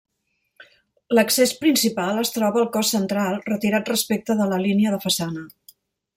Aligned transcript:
L'accés 1.17 1.53
principal 1.65 2.21
es 2.21 2.33
troba 2.37 2.59
al 2.65 2.71
cos 2.77 2.95
central, 2.95 3.37
retirat 3.51 3.93
respecte 3.93 4.39
de 4.41 4.49
la 4.55 4.61
línia 4.65 4.95
de 4.97 5.01
façana. 5.07 5.47